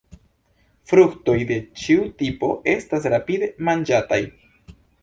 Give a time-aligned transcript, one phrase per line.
[0.91, 4.25] Fruktoj de ĉiu tipo estas rapide manĝataj.